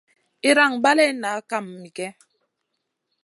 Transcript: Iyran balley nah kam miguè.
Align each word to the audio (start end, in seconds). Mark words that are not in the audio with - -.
Iyran 0.47 0.73
balley 0.83 1.11
nah 1.21 1.39
kam 1.49 1.65
miguè. 1.81 2.09